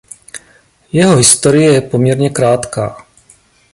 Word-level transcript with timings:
Jeho 0.91 1.15
historie 1.17 1.71
je 1.73 1.81
poměrně 1.81 2.29
krátká. 2.29 3.05